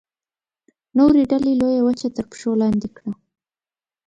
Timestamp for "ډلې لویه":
1.31-1.81